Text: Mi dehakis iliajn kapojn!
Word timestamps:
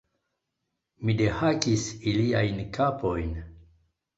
Mi 1.03 1.15
dehakis 1.19 1.85
iliajn 2.13 2.65
kapojn! 2.79 3.33